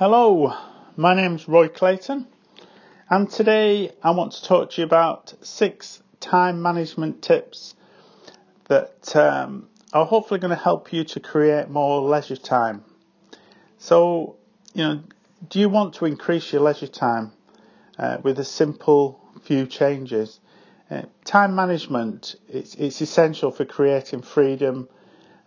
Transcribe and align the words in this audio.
Hello, 0.00 0.56
my 0.96 1.14
name's 1.14 1.46
Roy 1.46 1.68
Clayton, 1.68 2.26
and 3.10 3.30
today 3.30 3.92
I 4.02 4.12
want 4.12 4.32
to 4.32 4.42
talk 4.42 4.70
to 4.70 4.80
you 4.80 4.86
about 4.86 5.34
six 5.42 6.02
time 6.20 6.62
management 6.62 7.20
tips 7.20 7.74
that 8.68 9.14
um, 9.14 9.68
are 9.92 10.06
hopefully 10.06 10.40
going 10.40 10.56
to 10.56 10.62
help 10.64 10.94
you 10.94 11.04
to 11.04 11.20
create 11.20 11.68
more 11.68 12.00
leisure 12.00 12.38
time. 12.38 12.82
So, 13.76 14.36
you 14.72 14.84
know, 14.84 15.02
do 15.50 15.60
you 15.60 15.68
want 15.68 15.92
to 15.96 16.06
increase 16.06 16.50
your 16.50 16.62
leisure 16.62 16.86
time 16.86 17.32
uh, 17.98 18.16
with 18.22 18.38
a 18.38 18.44
simple 18.44 19.20
few 19.42 19.66
changes? 19.66 20.40
Uh, 20.90 21.02
time 21.26 21.54
management 21.54 22.36
it's, 22.48 22.74
it's 22.76 23.02
essential 23.02 23.50
for 23.50 23.66
creating 23.66 24.22
freedom 24.22 24.88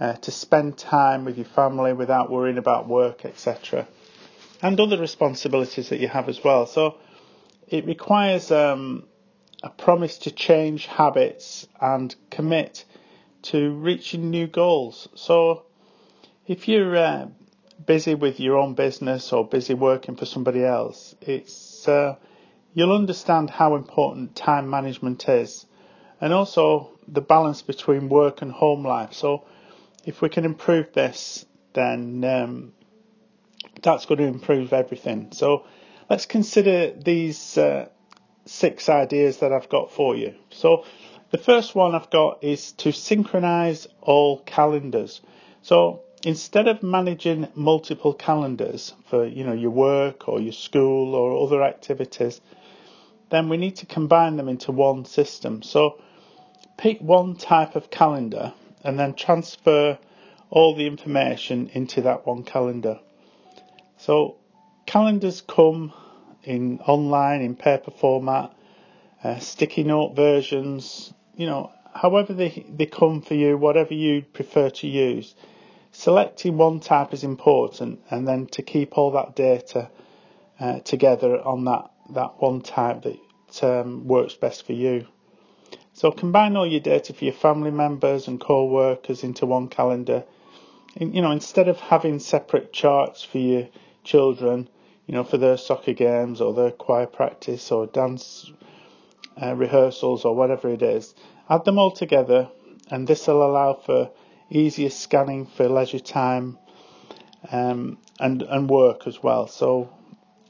uh, 0.00 0.14
to 0.14 0.32
spend 0.32 0.76
time 0.76 1.24
with 1.24 1.36
your 1.38 1.46
family 1.46 1.92
without 1.92 2.32
worrying 2.32 2.58
about 2.58 2.88
work, 2.88 3.24
etc 3.24 3.86
and 4.62 4.78
other 4.78 4.98
responsibilities 4.98 5.88
that 5.88 6.00
you 6.00 6.08
have 6.08 6.28
as 6.28 6.42
well. 6.44 6.66
So 6.66 6.96
it 7.68 7.86
requires 7.86 8.50
um, 8.50 9.06
a 9.62 9.70
promise 9.70 10.18
to 10.18 10.30
change 10.30 10.86
habits 10.86 11.66
and 11.80 12.14
commit 12.30 12.84
to 13.42 13.70
reaching 13.70 14.30
new 14.30 14.46
goals. 14.46 15.08
So 15.14 15.64
if 16.46 16.68
you're 16.68 16.96
uh, 16.96 17.28
busy 17.86 18.14
with 18.14 18.40
your 18.40 18.58
own 18.58 18.74
business 18.74 19.32
or 19.32 19.46
busy 19.46 19.74
working 19.74 20.16
for 20.16 20.26
somebody 20.26 20.64
else, 20.64 21.14
it's 21.20 21.88
uh, 21.88 22.16
you'll 22.74 22.94
understand 22.94 23.50
how 23.50 23.76
important 23.76 24.36
time 24.36 24.68
management 24.68 25.28
is, 25.28 25.66
and 26.20 26.32
also 26.32 26.98
the 27.08 27.20
balance 27.20 27.62
between 27.62 28.08
work 28.08 28.42
and 28.42 28.52
home 28.52 28.86
life. 28.86 29.12
So 29.14 29.46
if 30.04 30.20
we 30.20 30.28
can 30.28 30.44
improve 30.44 30.92
this, 30.92 31.46
then 31.72 32.24
um, 32.24 32.72
that's 33.82 34.06
going 34.06 34.18
to 34.18 34.26
improve 34.26 34.72
everything. 34.72 35.32
So 35.32 35.64
let's 36.08 36.26
consider 36.26 36.92
these 36.92 37.58
uh, 37.58 37.88
six 38.44 38.88
ideas 38.88 39.38
that 39.38 39.52
I've 39.52 39.68
got 39.68 39.92
for 39.92 40.16
you. 40.16 40.34
So 40.50 40.84
the 41.30 41.38
first 41.38 41.74
one 41.74 41.94
I've 41.94 42.10
got 42.10 42.42
is 42.42 42.72
to 42.72 42.92
synchronize 42.92 43.86
all 44.00 44.40
calendars. 44.40 45.20
So 45.62 46.02
instead 46.24 46.68
of 46.68 46.82
managing 46.82 47.48
multiple 47.54 48.12
calendars 48.12 48.94
for 49.08 49.24
you 49.24 49.44
know 49.44 49.52
your 49.52 49.70
work 49.70 50.28
or 50.28 50.40
your 50.40 50.52
school 50.52 51.14
or 51.14 51.46
other 51.46 51.62
activities, 51.62 52.40
then 53.30 53.48
we 53.48 53.56
need 53.56 53.76
to 53.76 53.86
combine 53.86 54.36
them 54.36 54.48
into 54.48 54.72
one 54.72 55.04
system. 55.04 55.62
So 55.62 56.00
pick 56.76 57.00
one 57.00 57.36
type 57.36 57.76
of 57.76 57.90
calendar 57.90 58.52
and 58.82 58.98
then 58.98 59.14
transfer 59.14 59.98
all 60.50 60.74
the 60.74 60.86
information 60.86 61.70
into 61.74 62.02
that 62.02 62.26
one 62.26 62.42
calendar. 62.42 62.98
So 64.00 64.36
calendars 64.86 65.42
come 65.42 65.92
in 66.42 66.80
online, 66.80 67.42
in 67.42 67.54
paper 67.54 67.90
format, 67.90 68.50
uh, 69.22 69.38
sticky 69.40 69.84
note 69.84 70.16
versions, 70.16 71.12
you 71.36 71.44
know, 71.44 71.70
however 71.92 72.32
they, 72.32 72.64
they 72.74 72.86
come 72.86 73.20
for 73.20 73.34
you, 73.34 73.58
whatever 73.58 73.92
you 73.92 74.22
prefer 74.22 74.70
to 74.70 74.86
use. 74.86 75.34
Selecting 75.92 76.56
one 76.56 76.80
type 76.80 77.12
is 77.12 77.24
important 77.24 78.00
and 78.10 78.26
then 78.26 78.46
to 78.46 78.62
keep 78.62 78.96
all 78.96 79.10
that 79.10 79.36
data 79.36 79.90
uh, 80.58 80.80
together 80.80 81.38
on 81.38 81.66
that, 81.66 81.90
that 82.14 82.40
one 82.40 82.62
type 82.62 83.02
that 83.02 83.62
um, 83.62 84.06
works 84.08 84.32
best 84.32 84.64
for 84.64 84.72
you. 84.72 85.06
So 85.92 86.10
combine 86.10 86.56
all 86.56 86.66
your 86.66 86.80
data 86.80 87.12
for 87.12 87.24
your 87.24 87.34
family 87.34 87.70
members 87.70 88.28
and 88.28 88.40
co-workers 88.40 89.24
into 89.24 89.44
one 89.44 89.68
calendar. 89.68 90.24
And, 90.96 91.14
you 91.14 91.20
know, 91.20 91.32
instead 91.32 91.68
of 91.68 91.78
having 91.78 92.18
separate 92.18 92.72
charts 92.72 93.22
for 93.22 93.38
your 93.38 93.68
children, 94.04 94.68
you 95.06 95.14
know, 95.14 95.24
for 95.24 95.38
their 95.38 95.56
soccer 95.56 95.92
games 95.92 96.40
or 96.40 96.54
their 96.54 96.70
choir 96.70 97.06
practice 97.06 97.70
or 97.72 97.86
dance 97.86 98.50
uh, 99.40 99.54
rehearsals 99.54 100.24
or 100.24 100.34
whatever 100.34 100.68
it 100.68 100.82
is. 100.82 101.14
Add 101.48 101.64
them 101.64 101.78
all 101.78 101.90
together, 101.90 102.48
and 102.90 103.06
this 103.06 103.26
will 103.26 103.44
allow 103.44 103.74
for 103.74 104.10
easier 104.50 104.90
scanning 104.90 105.46
for 105.46 105.68
leisure 105.68 105.98
time 105.98 106.58
um, 107.50 107.98
and 108.18 108.42
and 108.42 108.68
work 108.68 109.06
as 109.06 109.22
well. 109.22 109.46
So 109.46 109.90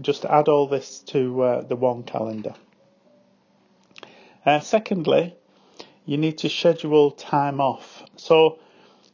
just 0.00 0.24
add 0.24 0.48
all 0.48 0.66
this 0.66 1.00
to 1.00 1.42
uh, 1.42 1.60
the 1.62 1.76
one 1.76 2.02
calendar. 2.02 2.54
Uh, 4.44 4.60
secondly, 4.60 5.36
you 6.04 6.16
need 6.16 6.38
to 6.38 6.48
schedule 6.48 7.12
time 7.12 7.60
off. 7.60 8.02
So 8.16 8.58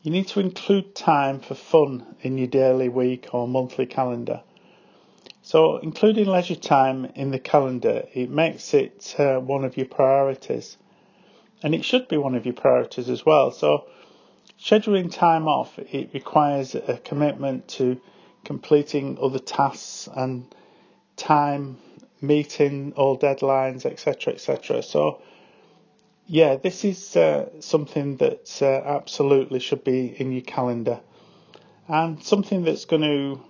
you 0.02 0.12
need 0.12 0.28
to 0.28 0.40
include 0.40 0.94
time 0.94 1.40
for 1.40 1.54
fun 1.54 2.04
in 2.20 2.38
your 2.38 2.46
daily, 2.46 2.88
week, 2.88 3.28
or 3.32 3.48
monthly 3.48 3.86
calendar. 3.86 4.42
So, 5.42 5.78
including 5.78 6.26
leisure 6.26 6.54
time 6.54 7.06
in 7.14 7.30
the 7.30 7.38
calendar, 7.38 8.04
it 8.14 8.30
makes 8.30 8.74
it 8.74 9.14
uh, 9.18 9.38
one 9.40 9.64
of 9.64 9.76
your 9.76 9.86
priorities. 9.86 10.76
And 11.62 11.74
it 11.74 11.84
should 11.84 12.06
be 12.06 12.16
one 12.16 12.34
of 12.34 12.44
your 12.44 12.54
priorities 12.54 13.08
as 13.08 13.26
well. 13.26 13.50
So, 13.50 13.86
scheduling 14.60 15.12
time 15.12 15.48
off, 15.48 15.78
it 15.78 16.10
requires 16.14 16.74
a 16.74 17.00
commitment 17.02 17.66
to 17.68 18.00
completing 18.44 19.18
other 19.20 19.38
tasks 19.38 20.08
and 20.14 20.54
time, 21.16 21.78
meeting 22.20 22.92
all 22.96 23.18
deadlines, 23.18 23.84
etc., 23.84 24.34
etc. 24.34 24.82
So, 24.82 25.22
yeah, 26.28 26.56
this 26.56 26.84
is 26.84 27.16
uh, 27.16 27.48
something 27.60 28.18
that 28.18 28.60
uh, 28.60 28.66
absolutely 28.66 29.60
should 29.60 29.82
be 29.82 30.14
in 30.20 30.30
your 30.30 30.42
calendar 30.42 31.00
and 31.88 32.22
something 32.22 32.64
that's 32.64 32.84
going 32.84 33.02
to 33.02 33.40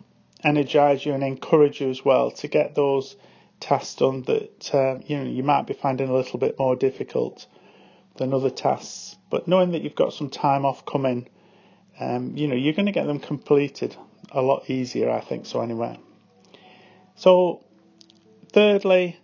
energize 0.45 1.05
you 1.05 1.13
and 1.13 1.25
encourage 1.25 1.81
you 1.81 1.91
as 1.91 2.05
well 2.05 2.31
to 2.31 2.47
get 2.47 2.77
those 2.77 3.17
tasks 3.59 3.97
done 3.97 4.23
that 4.23 4.73
uh, 4.73 4.97
you 5.05 5.19
know 5.19 5.25
you 5.25 5.43
might 5.43 5.67
be 5.67 5.75
finding 5.75 6.09
a 6.09 6.15
little 6.15 6.39
bit 6.39 6.57
more 6.57 6.77
difficult 6.77 7.49
than 8.17 8.33
other 8.33 8.51
tasks. 8.51 9.17
But 9.29 9.49
knowing 9.49 9.73
that 9.73 9.83
you've 9.83 9.97
got 9.97 10.13
some 10.13 10.31
time 10.31 10.65
off 10.65 10.87
coming, 10.87 11.29
um, 11.99 12.37
you 12.37 12.47
know 12.47 12.55
you're 12.55 12.75
going 12.75 12.87
to 12.87 12.93
get 12.93 13.09
them 13.09 13.19
completed 13.19 13.97
a 14.31 14.41
lot 14.41 14.71
easier, 14.71 15.11
I 15.11 15.21
think. 15.21 15.47
So 15.47 15.61
anyway, 15.63 15.99
so 17.17 17.65
thirdly, 18.53 19.19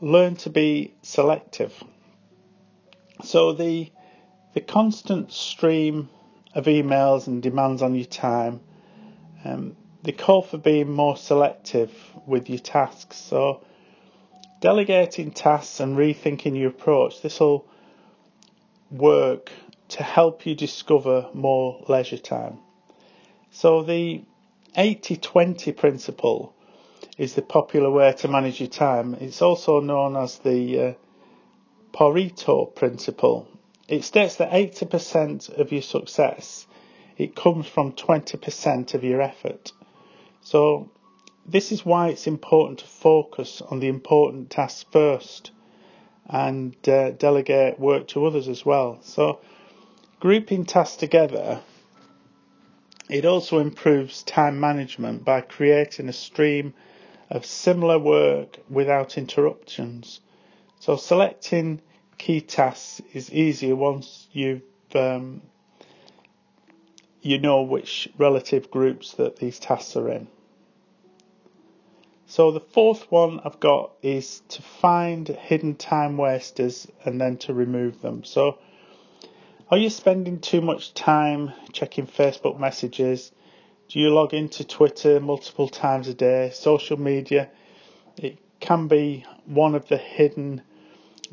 learn 0.00 0.36
to 0.36 0.50
be 0.50 0.94
selective. 1.02 1.82
So 3.24 3.52
the 3.52 3.90
the 4.54 4.60
constant 4.60 5.32
stream 5.32 6.10
of 6.54 6.66
emails 6.66 7.26
and 7.26 7.42
demands 7.42 7.80
on 7.80 7.94
your 7.94 8.04
time, 8.04 8.60
um, 9.44 9.76
they 10.02 10.12
call 10.12 10.42
for 10.42 10.58
being 10.58 10.90
more 10.90 11.16
selective 11.16 11.92
with 12.26 12.50
your 12.50 12.58
tasks. 12.58 13.16
So 13.16 13.62
delegating 14.60 15.30
tasks 15.30 15.80
and 15.80 15.96
rethinking 15.96 16.58
your 16.58 16.68
approach, 16.68 17.22
this 17.22 17.40
will 17.40 17.66
work 18.90 19.50
to 19.88 20.02
help 20.02 20.44
you 20.44 20.54
discover 20.54 21.28
more 21.32 21.82
leisure 21.88 22.18
time. 22.18 22.58
So 23.50 23.82
the 23.82 24.22
80-20 24.76 25.76
principle 25.76 26.54
is 27.18 27.34
the 27.34 27.42
popular 27.42 27.90
way 27.90 28.12
to 28.12 28.28
manage 28.28 28.60
your 28.60 28.68
time. 28.68 29.14
It's 29.14 29.42
also 29.42 29.80
known 29.80 30.16
as 30.16 30.38
the 30.38 30.80
uh, 30.80 30.92
Pareto 31.92 32.74
principle. 32.74 33.48
It 33.88 34.04
states 34.04 34.36
that 34.36 34.50
80% 34.50 35.58
of 35.58 35.72
your 35.72 35.82
success 35.82 36.66
it 37.18 37.36
comes 37.36 37.66
from 37.66 37.92
20% 37.92 38.94
of 38.94 39.04
your 39.04 39.20
effort. 39.20 39.72
So 40.40 40.90
this 41.46 41.70
is 41.70 41.84
why 41.84 42.08
it's 42.08 42.26
important 42.26 42.78
to 42.80 42.86
focus 42.86 43.60
on 43.60 43.80
the 43.80 43.88
important 43.88 44.50
tasks 44.50 44.86
first 44.90 45.50
and 46.26 46.76
uh, 46.88 47.10
delegate 47.10 47.78
work 47.78 48.08
to 48.08 48.24
others 48.24 48.48
as 48.48 48.64
well. 48.64 48.98
So 49.02 49.40
grouping 50.20 50.64
tasks 50.64 50.96
together 50.96 51.60
it 53.12 53.26
also 53.26 53.58
improves 53.58 54.22
time 54.22 54.58
management 54.58 55.22
by 55.22 55.42
creating 55.42 56.08
a 56.08 56.14
stream 56.14 56.72
of 57.28 57.44
similar 57.44 57.98
work 57.98 58.58
without 58.70 59.18
interruptions. 59.18 60.20
So 60.82 60.96
selecting 60.96 61.80
key 62.18 62.40
tasks 62.40 63.00
is 63.12 63.32
easier 63.32 63.76
once 63.76 64.26
you've 64.32 64.62
um, 64.96 65.42
you 67.20 67.38
know 67.38 67.62
which 67.62 68.08
relative 68.18 68.68
groups 68.68 69.12
that 69.12 69.36
these 69.36 69.60
tasks 69.60 69.94
are 69.94 70.08
in. 70.08 70.26
So 72.26 72.50
the 72.50 72.58
fourth 72.58 73.08
one 73.12 73.38
I've 73.44 73.60
got 73.60 73.92
is 74.02 74.42
to 74.48 74.60
find 74.60 75.28
hidden 75.28 75.76
time 75.76 76.16
wasters 76.16 76.88
and 77.04 77.20
then 77.20 77.36
to 77.36 77.54
remove 77.54 78.02
them. 78.02 78.24
So 78.24 78.58
are 79.70 79.78
you 79.78 79.88
spending 79.88 80.40
too 80.40 80.62
much 80.62 80.94
time 80.94 81.52
checking 81.72 82.08
Facebook 82.08 82.58
messages? 82.58 83.30
Do 83.86 84.00
you 84.00 84.10
log 84.10 84.34
into 84.34 84.64
Twitter 84.64 85.20
multiple 85.20 85.68
times 85.68 86.08
a 86.08 86.14
day? 86.14 86.50
Social 86.52 86.98
media? 86.98 87.50
It 88.16 88.40
can 88.58 88.88
be 88.88 89.24
one 89.44 89.76
of 89.76 89.86
the 89.86 89.96
hidden 89.96 90.62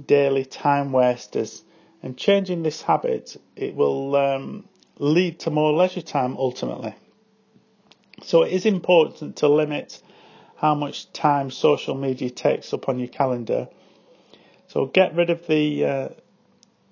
daily 0.06 0.46
time 0.46 0.92
wasters. 0.92 1.64
And 2.02 2.18
changing 2.18 2.64
this 2.64 2.82
habit, 2.82 3.36
it 3.56 3.76
will 3.76 4.16
um, 4.16 4.70
lead 4.98 5.40
to 5.42 5.52
more 5.52 5.74
leisure 5.74 6.02
time 6.02 6.38
ultimately. 6.38 6.96
So 8.24 8.44
it 8.44 8.52
is 8.52 8.66
important 8.66 9.38
to 9.38 9.48
limit 9.48 10.02
how 10.56 10.76
much 10.76 11.12
time 11.14 11.52
social 11.52 11.96
media 11.96 12.30
takes 12.30 12.74
up 12.74 12.90
on 12.90 13.00
your 13.00 13.08
calendar. 13.08 13.70
So 14.68 14.86
get 14.86 15.16
rid 15.16 15.30
of 15.30 15.48
the 15.48 15.86
uh, 15.86 16.10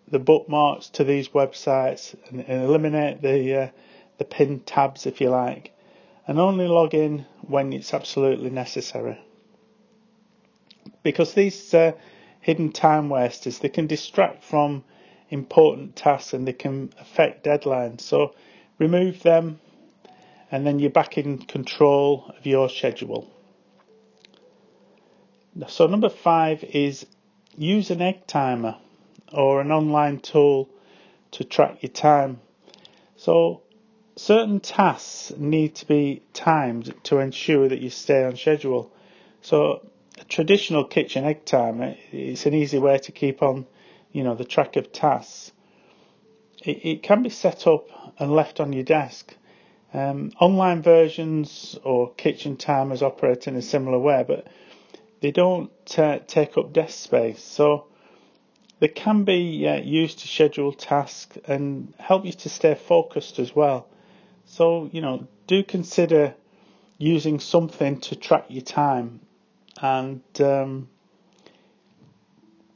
the 0.09 0.19
bookmarks 0.19 0.89
to 0.89 1.03
these 1.03 1.29
websites 1.29 2.15
and, 2.29 2.39
and 2.41 2.63
eliminate 2.63 3.21
the 3.21 3.55
uh, 3.55 3.69
the 4.17 4.25
pinned 4.25 4.65
tabs 4.65 5.05
if 5.05 5.19
you 5.21 5.29
like, 5.29 5.73
and 6.27 6.39
only 6.39 6.67
log 6.67 6.93
in 6.93 7.25
when 7.41 7.73
it's 7.73 7.93
absolutely 7.93 8.49
necessary. 8.49 9.19
Because 11.03 11.33
these 11.33 11.73
uh, 11.73 11.91
hidden 12.47 12.71
time 12.71 13.09
wasters 13.09 13.59
they 13.59 13.67
can 13.67 13.87
distract 13.87 14.41
from 14.41 14.81
important 15.29 15.97
tasks 15.97 16.33
and 16.33 16.47
they 16.47 16.53
can 16.53 16.89
affect 16.97 17.43
deadlines. 17.43 17.99
So 17.99 18.33
remove 18.79 19.21
them, 19.21 19.59
and 20.49 20.65
then 20.65 20.79
you're 20.79 20.89
back 20.89 21.17
in 21.17 21.39
control 21.39 22.33
of 22.37 22.45
your 22.45 22.69
schedule. 22.69 23.29
So 25.67 25.87
number 25.87 26.07
five 26.07 26.63
is 26.63 27.05
use 27.57 27.91
an 27.91 28.01
egg 28.01 28.25
timer 28.27 28.77
or 29.33 29.59
an 29.59 29.73
online 29.73 30.19
tool 30.19 30.69
to 31.31 31.43
track 31.43 31.83
your 31.83 31.91
time. 31.91 32.39
So 33.17 33.61
certain 34.15 34.61
tasks 34.61 35.33
need 35.35 35.75
to 35.75 35.85
be 35.85 36.21
timed 36.31 36.93
to 37.03 37.17
ensure 37.19 37.67
that 37.67 37.81
you 37.81 37.89
stay 37.89 38.23
on 38.23 38.37
schedule. 38.37 38.89
So 39.41 39.81
traditional 40.25 40.83
kitchen 40.83 41.25
egg 41.25 41.45
timer 41.45 41.95
is 42.11 42.45
an 42.45 42.53
easy 42.53 42.79
way 42.79 42.97
to 42.99 43.11
keep 43.11 43.41
on, 43.41 43.65
you 44.11 44.23
know, 44.23 44.35
the 44.35 44.45
track 44.45 44.75
of 44.75 44.91
tasks. 44.91 45.51
It, 46.63 46.85
it 46.85 47.03
can 47.03 47.23
be 47.23 47.29
set 47.29 47.67
up 47.67 47.87
and 48.19 48.31
left 48.31 48.59
on 48.59 48.73
your 48.73 48.83
desk. 48.83 49.35
Um, 49.93 50.31
online 50.39 50.81
versions 50.81 51.77
or 51.83 52.13
kitchen 52.13 52.57
timers 52.57 53.01
operate 53.01 53.47
in 53.47 53.55
a 53.55 53.61
similar 53.61 53.99
way, 53.99 54.25
but 54.27 54.47
they 55.21 55.31
don't 55.31 55.71
uh, 55.97 56.19
take 56.27 56.57
up 56.57 56.73
desk 56.73 56.97
space. 56.97 57.41
So 57.41 57.87
they 58.79 58.87
can 58.87 59.23
be 59.23 59.67
uh, 59.67 59.77
used 59.77 60.19
to 60.19 60.27
schedule 60.27 60.73
tasks 60.73 61.37
and 61.45 61.93
help 61.97 62.25
you 62.25 62.33
to 62.33 62.49
stay 62.49 62.75
focused 62.75 63.39
as 63.39 63.55
well. 63.55 63.87
So, 64.45 64.89
you 64.91 65.01
know, 65.01 65.27
do 65.47 65.63
consider 65.63 66.35
using 66.97 67.39
something 67.39 67.99
to 68.01 68.15
track 68.15 68.45
your 68.49 68.63
time 68.63 69.21
and, 69.81 70.21
um, 70.41 70.89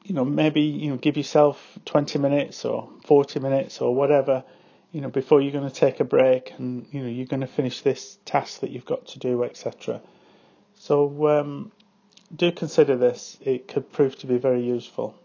you 0.03 0.13
know, 0.15 0.25
maybe, 0.25 0.61
you 0.61 0.89
know, 0.89 0.97
give 0.97 1.17
yourself 1.17 1.79
20 1.85 2.19
minutes 2.19 2.65
or 2.65 2.89
40 3.05 3.39
minutes 3.39 3.81
or 3.81 3.93
whatever, 3.93 4.43
you 4.91 5.01
know, 5.01 5.09
before 5.09 5.41
you're 5.41 5.51
going 5.51 5.69
to 5.69 5.73
take 5.73 5.99
a 5.99 6.03
break 6.03 6.53
and, 6.57 6.85
you 6.91 7.01
know, 7.01 7.09
you're 7.09 7.25
going 7.25 7.41
to 7.41 7.47
finish 7.47 7.81
this 7.81 8.17
task 8.25 8.61
that 8.61 8.71
you've 8.71 8.85
got 8.85 9.07
to 9.07 9.19
do, 9.19 9.43
etc. 9.43 10.01
So, 10.75 11.27
um, 11.27 11.71
do 12.35 12.51
consider 12.51 12.95
this. 12.95 13.37
It 13.41 13.67
could 13.67 13.91
prove 13.91 14.17
to 14.19 14.27
be 14.27 14.37
very 14.37 14.63
useful. 14.63 15.15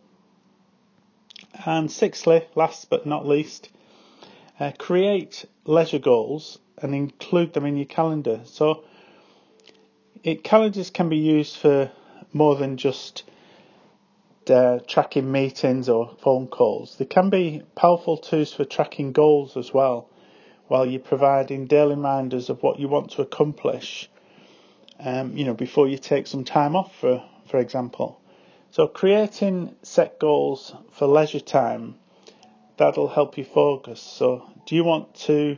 And 1.64 1.90
sixthly, 1.90 2.46
last 2.54 2.90
but 2.90 3.06
not 3.06 3.26
least, 3.26 3.70
uh, 4.58 4.72
create 4.78 5.44
leisure 5.64 5.98
goals 5.98 6.58
and 6.78 6.94
include 6.94 7.52
them 7.52 7.64
in 7.64 7.76
your 7.76 7.86
calendar. 7.86 8.40
So 8.44 8.84
it, 10.26 10.42
calendars 10.42 10.90
can 10.90 11.08
be 11.08 11.16
used 11.16 11.56
for 11.56 11.88
more 12.32 12.56
than 12.56 12.76
just 12.76 13.22
uh, 14.50 14.80
tracking 14.88 15.30
meetings 15.30 15.88
or 15.88 16.16
phone 16.18 16.48
calls. 16.48 16.96
They 16.98 17.04
can 17.04 17.30
be 17.30 17.62
powerful 17.76 18.16
tools 18.16 18.52
for 18.52 18.64
tracking 18.64 19.12
goals 19.12 19.56
as 19.56 19.72
well, 19.72 20.10
while 20.66 20.84
you're 20.84 20.98
providing 20.98 21.66
daily 21.66 21.94
reminders 21.94 22.50
of 22.50 22.60
what 22.60 22.80
you 22.80 22.88
want 22.88 23.12
to 23.12 23.22
accomplish. 23.22 24.10
Um, 24.98 25.36
you 25.36 25.44
know, 25.44 25.54
before 25.54 25.86
you 25.86 25.96
take 25.96 26.26
some 26.26 26.42
time 26.42 26.74
off, 26.74 26.96
for 26.96 27.22
for 27.48 27.58
example. 27.58 28.20
So 28.72 28.88
creating 28.88 29.76
set 29.84 30.18
goals 30.18 30.74
for 30.90 31.06
leisure 31.06 31.38
time, 31.38 31.94
that'll 32.78 33.06
help 33.06 33.38
you 33.38 33.44
focus. 33.44 34.00
So 34.00 34.50
do 34.66 34.74
you 34.74 34.82
want 34.82 35.14
to 35.26 35.56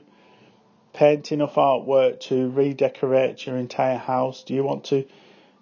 paint 0.99 1.31
enough 1.31 1.55
artwork 1.55 2.19
to 2.19 2.51
redecorate 2.51 3.47
your 3.47 3.57
entire 3.57 3.97
house? 3.97 4.43
Do 4.43 4.53
you 4.53 4.65
want 4.65 4.83
to 4.87 5.07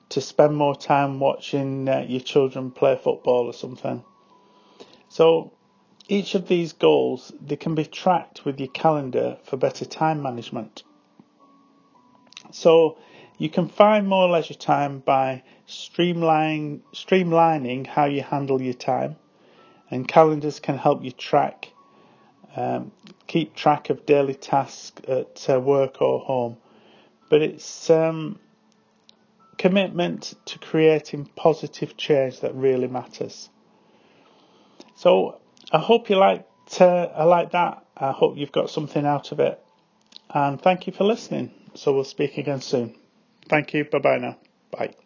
to 0.08 0.20
spend 0.22 0.56
more 0.56 0.74
time 0.74 1.20
watching 1.20 1.86
uh, 1.88 2.06
your 2.08 2.20
children 2.20 2.70
play 2.70 2.96
football 2.96 3.44
or 3.44 3.52
something? 3.52 4.02
So 5.10 5.52
each 6.08 6.34
of 6.34 6.48
these 6.48 6.72
goals 6.72 7.32
they 7.38 7.56
can 7.56 7.74
be 7.74 7.84
tracked 7.84 8.46
with 8.46 8.58
your 8.58 8.70
calendar 8.70 9.36
for 9.44 9.58
better 9.58 9.84
time 9.84 10.22
management. 10.22 10.84
So 12.50 12.96
you 13.36 13.50
can 13.50 13.68
find 13.68 14.08
more 14.08 14.30
leisure 14.30 14.54
time 14.54 15.00
by 15.00 15.42
streamlining, 15.68 16.80
streamlining 16.94 17.86
how 17.86 18.06
you 18.06 18.22
handle 18.22 18.62
your 18.62 18.72
time, 18.72 19.16
and 19.90 20.08
calendars 20.08 20.60
can 20.60 20.78
help 20.78 21.04
you 21.04 21.10
track, 21.10 21.72
um, 22.56 22.93
keep 23.26 23.55
track 23.55 23.91
of 23.91 24.06
daily 24.06 24.35
tasks 24.35 25.03
at 25.08 25.47
uh, 25.49 25.61
work 25.61 26.00
or 26.00 26.20
home. 26.20 26.56
But 27.29 27.43
it's 27.43 27.91
um, 27.91 28.38
commitment 29.58 30.35
to 30.47 30.58
creating 30.58 31.31
positive 31.37 31.97
change 31.97 32.41
that 32.41 32.55
really 32.55 32.88
matters. 32.88 33.50
So 34.94 35.41
I 35.73 35.79
hope 35.79 36.08
you 36.11 36.17
liked 36.17 36.81
uh, 36.81 37.08
I 37.14 37.25
like 37.25 37.53
that. 37.53 37.85
I 37.97 38.12
hope 38.12 38.37
you've 38.37 38.53
got 38.53 38.70
something 38.70 39.06
out 39.06 39.32
of 39.32 39.41
it, 39.41 39.61
and 40.31 40.61
thank 40.61 40.87
you 40.87 40.93
for 40.93 41.05
listening. 41.05 41.53
So 41.75 41.93
we'll 41.93 42.05
speak 42.05 42.38
again 42.38 42.61
soon. 42.61 42.94
Thank 43.49 43.75
you. 43.75 43.85
Bye 43.85 43.99
bye 43.99 44.19
now. 44.19 44.38
Bye. 44.70 45.06